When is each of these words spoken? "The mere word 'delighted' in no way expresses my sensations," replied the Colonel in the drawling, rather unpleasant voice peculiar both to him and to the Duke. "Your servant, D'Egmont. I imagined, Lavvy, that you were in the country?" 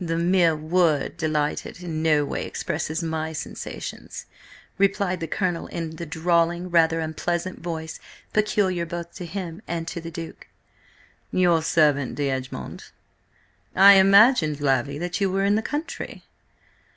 "The 0.00 0.14
mere 0.16 0.54
word 0.54 1.16
'delighted' 1.16 1.82
in 1.82 2.00
no 2.00 2.24
way 2.24 2.46
expresses 2.46 3.02
my 3.02 3.32
sensations," 3.32 4.24
replied 4.78 5.18
the 5.18 5.26
Colonel 5.26 5.66
in 5.66 5.96
the 5.96 6.06
drawling, 6.06 6.70
rather 6.70 7.00
unpleasant 7.00 7.60
voice 7.60 7.98
peculiar 8.32 8.86
both 8.86 9.14
to 9.16 9.26
him 9.26 9.62
and 9.66 9.88
to 9.88 10.00
the 10.00 10.12
Duke. 10.12 10.46
"Your 11.32 11.60
servant, 11.60 12.14
D'Egmont. 12.14 12.92
I 13.74 13.94
imagined, 13.94 14.60
Lavvy, 14.60 14.96
that 14.98 15.20
you 15.20 15.28
were 15.28 15.44
in 15.44 15.56
the 15.56 15.60
country?" 15.60 16.22